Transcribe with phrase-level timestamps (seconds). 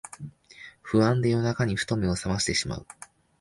[0.81, 2.87] 不安で夜中にふと目をさましてしまう